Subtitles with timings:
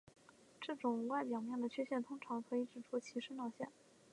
[0.59, 3.67] 这种外表面的缺陷通常可以指出其生长线。